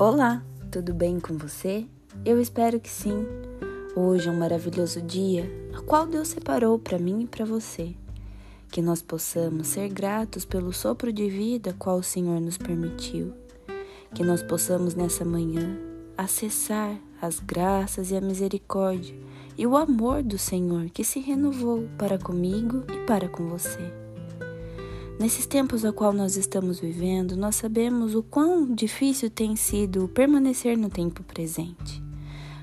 Olá, 0.00 0.42
tudo 0.72 0.94
bem 0.94 1.20
com 1.20 1.36
você? 1.36 1.86
Eu 2.24 2.40
espero 2.40 2.80
que 2.80 2.88
sim. 2.88 3.26
Hoje 3.94 4.30
é 4.30 4.32
um 4.32 4.38
maravilhoso 4.38 5.02
dia, 5.02 5.44
a 5.76 5.82
qual 5.82 6.06
Deus 6.06 6.28
separou 6.28 6.78
para 6.78 6.98
mim 6.98 7.24
e 7.24 7.26
para 7.26 7.44
você. 7.44 7.94
Que 8.70 8.80
nós 8.80 9.02
possamos 9.02 9.66
ser 9.66 9.90
gratos 9.90 10.46
pelo 10.46 10.72
sopro 10.72 11.12
de 11.12 11.28
vida 11.28 11.76
qual 11.78 11.98
o 11.98 12.02
Senhor 12.02 12.40
nos 12.40 12.56
permitiu. 12.56 13.34
Que 14.14 14.24
nós 14.24 14.42
possamos 14.42 14.94
nessa 14.94 15.22
manhã 15.22 15.76
acessar 16.16 16.98
as 17.20 17.38
graças 17.38 18.10
e 18.10 18.16
a 18.16 18.22
misericórdia 18.22 19.14
e 19.58 19.66
o 19.66 19.76
amor 19.76 20.22
do 20.22 20.38
Senhor 20.38 20.88
que 20.88 21.04
se 21.04 21.20
renovou 21.20 21.86
para 21.98 22.18
comigo 22.18 22.84
e 22.90 23.04
para 23.04 23.28
com 23.28 23.50
você. 23.50 23.92
Nesses 25.20 25.44
tempos 25.44 25.84
a 25.84 25.92
qual 25.92 26.14
nós 26.14 26.38
estamos 26.38 26.80
vivendo, 26.80 27.36
nós 27.36 27.56
sabemos 27.56 28.14
o 28.14 28.22
quão 28.22 28.74
difícil 28.74 29.28
tem 29.28 29.54
sido 29.54 30.08
permanecer 30.08 30.78
no 30.78 30.88
tempo 30.88 31.22
presente. 31.22 32.02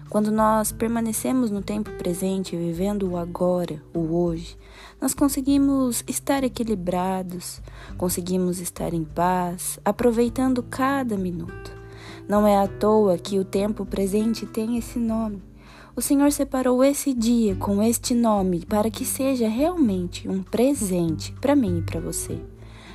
Quando 0.10 0.32
nós 0.32 0.72
permanecemos 0.72 1.52
no 1.52 1.62
tempo 1.62 1.92
presente, 2.00 2.58
vivendo 2.58 3.12
o 3.12 3.16
agora, 3.16 3.80
o 3.94 4.12
hoje, 4.12 4.58
nós 5.00 5.14
conseguimos 5.14 6.04
estar 6.08 6.44
equilibrados, 6.44 7.62
conseguimos 7.96 8.60
estar 8.60 8.92
em 8.92 9.04
paz, 9.04 9.80
aproveitando 9.86 10.64
cada 10.64 11.16
minuto. 11.16 11.72
Não 12.28 12.48
é 12.48 12.58
à 12.58 12.68
toa 12.68 13.20
que 13.20 13.38
o 13.38 13.46
tempo 13.46 13.86
presente 13.86 14.48
tem 14.48 14.80
esse 14.80 14.98
nome. 14.98 15.47
O 15.98 16.02
Senhor 16.02 16.32
separou 16.32 16.84
esse 16.84 17.12
dia 17.12 17.56
com 17.56 17.82
este 17.82 18.14
nome 18.14 18.64
para 18.68 18.88
que 18.88 19.04
seja 19.04 19.50
realmente 19.50 20.30
um 20.30 20.44
presente 20.44 21.32
para 21.42 21.56
mim 21.56 21.80
e 21.80 21.82
para 21.82 22.00
você. 22.00 22.40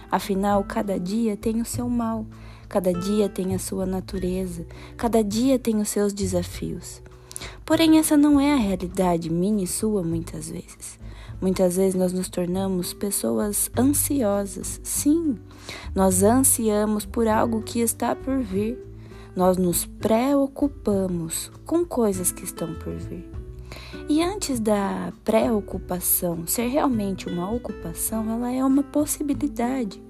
Afinal, 0.09 0.63
cada 0.63 1.01
dia 1.01 1.37
tem 1.37 1.61
o 1.61 1.65
seu 1.65 1.89
mal, 1.89 2.25
cada 2.69 2.93
dia 2.93 3.29
tem 3.29 3.57
a 3.57 3.59
sua 3.59 3.85
natureza, 3.85 4.65
cada 4.97 5.21
dia 5.21 5.59
tem 5.59 5.81
os 5.81 5.89
seus 5.89 6.13
desafios. 6.13 7.03
Porém, 7.67 7.99
essa 7.99 8.17
não 8.17 8.41
é 8.41 8.53
a 8.53 8.57
realidade 8.57 9.29
minha 9.29 9.65
e 9.65 9.67
sua 9.67 10.05
muitas 10.05 10.49
vezes. 10.49 10.97
Muitas 11.41 11.75
vezes 11.75 11.97
nós 11.97 12.13
nos 12.13 12.29
tornamos 12.29 12.95
pessoas 12.95 13.69
ansiosas. 13.77 14.81
Sim, 14.85 15.41
nós 15.93 16.23
ansiamos 16.23 17.05
por 17.05 17.27
algo 17.27 17.63
que 17.63 17.81
está 17.81 18.15
por 18.15 18.39
vir 18.39 18.92
nós 19.35 19.57
nos 19.57 19.85
preocupamos 19.85 21.51
com 21.65 21.85
coisas 21.85 22.31
que 22.31 22.45
estão 22.45 22.75
por 22.75 22.95
vir. 22.95 23.29
E 24.09 24.23
antes 24.23 24.61
da 24.61 25.13
preocupação 25.25 26.47
ser 26.47 26.67
realmente 26.69 27.29
uma 27.29 27.51
ocupação, 27.51 28.31
ela 28.31 28.53
é 28.53 28.65
uma 28.65 28.83
possibilidade. 28.83 30.03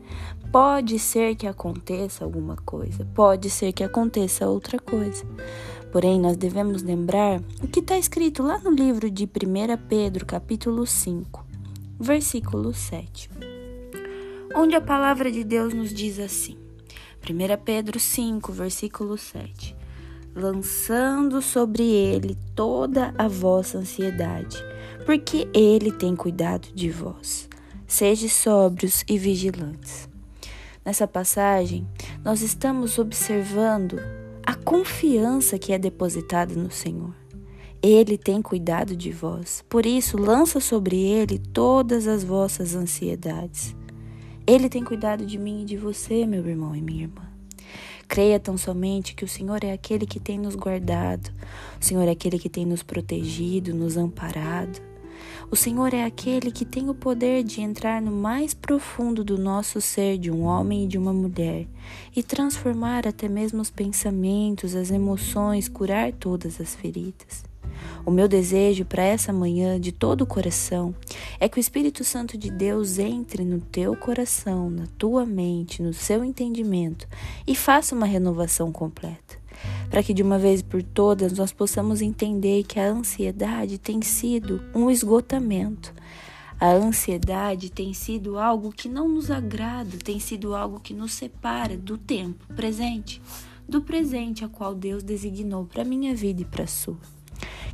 Pode 0.50 0.98
ser 0.98 1.36
que 1.36 1.46
aconteça 1.46 2.24
alguma 2.24 2.56
coisa, 2.56 3.06
pode 3.14 3.48
ser 3.48 3.72
que 3.72 3.84
aconteça 3.84 4.48
outra 4.48 4.78
coisa. 4.78 5.24
Porém, 5.90 6.20
nós 6.20 6.36
devemos 6.36 6.82
lembrar 6.82 7.40
o 7.62 7.68
que 7.68 7.80
está 7.80 7.98
escrito 7.98 8.42
lá 8.42 8.58
no 8.58 8.70
livro 8.70 9.10
de 9.10 9.24
1 9.24 9.28
Pedro, 9.88 10.26
capítulo 10.26 10.86
5, 10.86 11.46
versículo 12.00 12.72
7, 12.74 13.30
onde 14.56 14.74
a 14.74 14.80
palavra 14.80 15.30
de 15.30 15.44
Deus 15.44 15.72
nos 15.72 15.92
diz 15.92 16.18
assim: 16.18 16.61
1 17.22 17.64
Pedro 17.64 18.00
5, 18.00 18.52
versículo 18.52 19.16
7. 19.16 19.76
Lançando 20.34 21.40
sobre 21.40 21.84
ele 21.84 22.36
toda 22.52 23.14
a 23.16 23.28
vossa 23.28 23.78
ansiedade, 23.78 24.56
porque 25.06 25.48
ele 25.54 25.92
tem 25.92 26.16
cuidado 26.16 26.68
de 26.74 26.90
vós. 26.90 27.48
Sede 27.86 28.28
sóbrios 28.28 29.04
e 29.08 29.16
vigilantes. 29.18 30.08
Nessa 30.84 31.06
passagem, 31.06 31.86
nós 32.24 32.42
estamos 32.42 32.98
observando 32.98 34.00
a 34.44 34.54
confiança 34.56 35.56
que 35.58 35.72
é 35.72 35.78
depositada 35.78 36.56
no 36.56 36.72
Senhor. 36.72 37.14
Ele 37.80 38.18
tem 38.18 38.42
cuidado 38.42 38.96
de 38.96 39.12
vós, 39.12 39.64
por 39.68 39.86
isso 39.86 40.16
lança 40.16 40.58
sobre 40.58 40.96
ele 40.96 41.38
todas 41.38 42.08
as 42.08 42.24
vossas 42.24 42.74
ansiedades. 42.74 43.76
Ele 44.44 44.68
tem 44.68 44.82
cuidado 44.82 45.24
de 45.24 45.38
mim 45.38 45.62
e 45.62 45.64
de 45.64 45.76
você, 45.76 46.26
meu 46.26 46.44
irmão 46.46 46.74
e 46.74 46.82
minha 46.82 47.02
irmã. 47.02 47.22
Creia 48.08 48.40
tão 48.40 48.58
somente 48.58 49.14
que 49.14 49.24
o 49.24 49.28
Senhor 49.28 49.62
é 49.62 49.72
aquele 49.72 50.04
que 50.04 50.18
tem 50.18 50.36
nos 50.36 50.56
guardado, 50.56 51.30
o 51.80 51.84
Senhor 51.84 52.02
é 52.08 52.10
aquele 52.10 52.38
que 52.38 52.48
tem 52.48 52.66
nos 52.66 52.82
protegido, 52.82 53.72
nos 53.72 53.96
amparado. 53.96 54.80
O 55.48 55.54
Senhor 55.54 55.94
é 55.94 56.04
aquele 56.04 56.50
que 56.50 56.64
tem 56.64 56.90
o 56.90 56.94
poder 56.94 57.44
de 57.44 57.60
entrar 57.60 58.02
no 58.02 58.10
mais 58.10 58.52
profundo 58.52 59.22
do 59.22 59.38
nosso 59.38 59.80
ser, 59.80 60.18
de 60.18 60.30
um 60.30 60.42
homem 60.42 60.84
e 60.84 60.88
de 60.88 60.98
uma 60.98 61.12
mulher, 61.12 61.68
e 62.14 62.22
transformar 62.22 63.06
até 63.06 63.28
mesmo 63.28 63.62
os 63.62 63.70
pensamentos, 63.70 64.74
as 64.74 64.90
emoções, 64.90 65.68
curar 65.68 66.12
todas 66.12 66.60
as 66.60 66.74
feridas. 66.74 67.51
O 68.04 68.10
meu 68.10 68.26
desejo 68.26 68.84
para 68.84 69.04
essa 69.04 69.32
manhã 69.32 69.80
de 69.80 69.92
todo 69.92 70.22
o 70.22 70.26
coração 70.26 70.92
é 71.38 71.48
que 71.48 71.58
o 71.58 71.60
Espírito 71.60 72.02
Santo 72.02 72.36
de 72.36 72.50
Deus 72.50 72.98
entre 72.98 73.44
no 73.44 73.60
teu 73.60 73.96
coração, 73.96 74.68
na 74.68 74.86
tua 74.98 75.24
mente, 75.24 75.80
no 75.80 75.94
seu 75.94 76.24
entendimento 76.24 77.06
e 77.46 77.54
faça 77.54 77.94
uma 77.94 78.06
renovação 78.06 78.72
completa. 78.72 79.40
Para 79.88 80.02
que 80.02 80.12
de 80.12 80.22
uma 80.22 80.38
vez 80.38 80.62
por 80.62 80.82
todas 80.82 81.32
nós 81.32 81.52
possamos 81.52 82.02
entender 82.02 82.64
que 82.64 82.80
a 82.80 82.88
ansiedade 82.88 83.78
tem 83.78 84.02
sido 84.02 84.60
um 84.74 84.90
esgotamento. 84.90 85.94
A 86.58 86.72
ansiedade 86.72 87.70
tem 87.70 87.92
sido 87.92 88.38
algo 88.38 88.72
que 88.72 88.88
não 88.88 89.08
nos 89.08 89.30
agrada, 89.30 89.96
tem 90.02 90.18
sido 90.18 90.54
algo 90.54 90.80
que 90.80 90.94
nos 90.94 91.12
separa 91.12 91.76
do 91.76 91.98
tempo 91.98 92.46
presente, 92.54 93.22
do 93.68 93.80
presente 93.82 94.44
a 94.44 94.48
qual 94.48 94.74
Deus 94.74 95.02
designou 95.02 95.66
para 95.66 95.84
minha 95.84 96.14
vida 96.14 96.42
e 96.42 96.44
para 96.44 96.64
a 96.64 96.68
sua. 96.68 97.21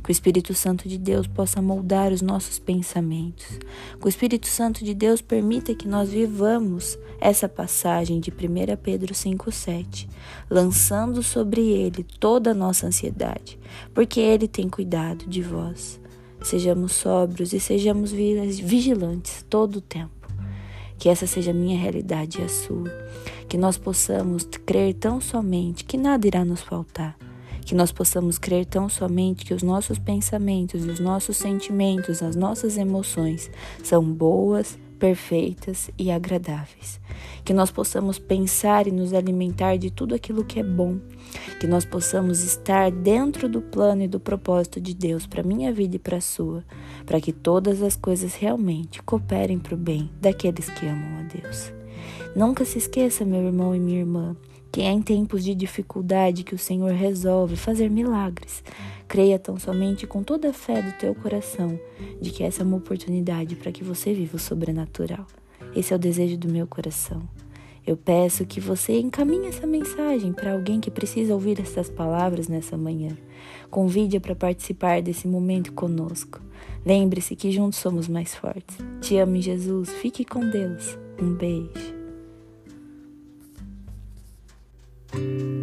Que 0.03 0.09
o 0.09 0.11
Espírito 0.11 0.53
Santo 0.53 0.87
de 0.87 0.97
Deus 0.97 1.27
possa 1.27 1.61
moldar 1.61 2.11
os 2.11 2.21
nossos 2.21 2.57
pensamentos. 2.57 3.45
Que 3.99 4.05
o 4.05 4.09
Espírito 4.09 4.47
Santo 4.47 4.83
de 4.83 4.93
Deus 4.93 5.21
permita 5.21 5.75
que 5.75 5.87
nós 5.87 6.09
vivamos 6.09 6.97
essa 7.19 7.49
passagem 7.49 8.19
de 8.19 8.31
1 8.31 8.77
Pedro 8.81 9.13
5,7, 9.13 10.07
lançando 10.49 11.21
sobre 11.21 11.61
ele 11.61 12.05
toda 12.19 12.51
a 12.51 12.53
nossa 12.53 12.87
ansiedade, 12.87 13.59
porque 13.93 14.19
ele 14.19 14.47
tem 14.47 14.69
cuidado 14.69 15.25
de 15.25 15.41
vós. 15.41 15.99
Sejamos 16.41 16.93
sóbrios 16.93 17.51
e 17.51 17.59
sejamos 17.59 18.11
vigilantes 18.11 19.45
todo 19.49 19.77
o 19.77 19.81
tempo. 19.81 20.11
Que 20.97 21.09
essa 21.09 21.27
seja 21.27 21.51
a 21.51 21.53
minha 21.53 21.77
realidade 21.77 22.39
e 22.39 22.43
a 22.43 22.49
sua. 22.49 22.89
Que 23.47 23.57
nós 23.57 23.77
possamos 23.77 24.43
crer 24.65 24.93
tão 24.93 25.19
somente 25.19 25.83
que 25.83 25.97
nada 25.97 26.27
irá 26.27 26.45
nos 26.45 26.61
faltar 26.61 27.17
que 27.65 27.75
nós 27.75 27.91
possamos 27.91 28.37
crer 28.37 28.65
tão 28.65 28.89
somente 28.89 29.45
que 29.45 29.53
os 29.53 29.63
nossos 29.63 29.97
pensamentos 29.97 30.85
e 30.85 30.89
os 30.89 30.99
nossos 30.99 31.37
sentimentos, 31.37 32.21
as 32.21 32.35
nossas 32.35 32.77
emoções 32.77 33.49
são 33.83 34.03
boas, 34.03 34.77
perfeitas 34.99 35.89
e 35.97 36.11
agradáveis. 36.11 36.99
Que 37.43 37.53
nós 37.53 37.71
possamos 37.71 38.19
pensar 38.19 38.85
e 38.85 38.91
nos 38.91 39.13
alimentar 39.13 39.77
de 39.77 39.89
tudo 39.89 40.13
aquilo 40.13 40.43
que 40.43 40.59
é 40.59 40.63
bom. 40.63 40.99
Que 41.59 41.65
nós 41.65 41.85
possamos 41.85 42.43
estar 42.43 42.91
dentro 42.91 43.47
do 43.47 43.61
plano 43.61 44.03
e 44.03 44.07
do 44.07 44.19
propósito 44.19 44.79
de 44.79 44.93
Deus 44.93 45.25
para 45.25 45.41
minha 45.41 45.71
vida 45.71 45.95
e 45.95 45.99
para 45.99 46.17
a 46.17 46.21
sua, 46.21 46.63
para 47.05 47.21
que 47.21 47.31
todas 47.31 47.81
as 47.81 47.95
coisas 47.95 48.35
realmente 48.35 49.01
cooperem 49.01 49.57
para 49.57 49.73
o 49.73 49.77
bem 49.77 50.09
daqueles 50.19 50.69
que 50.69 50.85
amam 50.85 51.19
a 51.19 51.23
Deus. 51.23 51.71
Nunca 52.35 52.63
se 52.65 52.77
esqueça, 52.77 53.25
meu 53.25 53.41
irmão 53.41 53.73
e 53.75 53.79
minha 53.79 53.99
irmã, 53.99 54.35
que 54.71 54.81
é 54.81 54.91
em 54.91 55.01
tempos 55.01 55.43
de 55.43 55.55
dificuldade 55.55 56.43
que 56.43 56.55
o 56.55 56.59
Senhor 56.59 56.91
resolve 56.91 57.55
fazer 57.55 57.89
milagres. 57.89 58.63
Creia 59.07 59.39
tão 59.39 59.57
somente 59.57 60.05
com 60.05 60.23
toda 60.23 60.49
a 60.49 60.53
fé 60.53 60.81
do 60.81 60.91
teu 60.97 61.15
coração 61.15 61.79
de 62.21 62.29
que 62.29 62.43
essa 62.43 62.61
é 62.61 62.65
uma 62.65 62.77
oportunidade 62.77 63.55
para 63.55 63.71
que 63.71 63.83
você 63.83 64.13
viva 64.13 64.35
o 64.35 64.39
sobrenatural. 64.39 65.25
Esse 65.75 65.93
é 65.93 65.95
o 65.95 65.99
desejo 65.99 66.37
do 66.37 66.47
meu 66.47 66.67
coração. 66.67 67.21
Eu 67.85 67.97
peço 67.97 68.45
que 68.45 68.59
você 68.59 68.99
encaminhe 68.99 69.47
essa 69.47 69.65
mensagem 69.65 70.31
para 70.31 70.53
alguém 70.53 70.79
que 70.79 70.91
precisa 70.91 71.33
ouvir 71.33 71.59
essas 71.59 71.89
palavras 71.89 72.47
nessa 72.47 72.77
manhã. 72.77 73.17
Convide-a 73.71 74.19
para 74.19 74.35
participar 74.35 75.01
desse 75.01 75.27
momento 75.27 75.73
conosco. 75.73 76.39
Lembre-se 76.85 77.35
que 77.35 77.51
juntos 77.51 77.79
somos 77.79 78.07
mais 78.07 78.35
fortes. 78.35 78.77
Te 79.01 79.17
amo, 79.17 79.41
Jesus. 79.41 79.89
Fique 79.89 80.23
com 80.23 80.47
Deus. 80.47 80.97
Um 81.19 81.33
beijo. 81.33 81.98
you 85.13 85.58